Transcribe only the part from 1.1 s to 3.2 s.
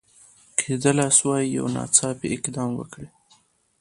سوای یو ناڅاپي اقدام وکړي.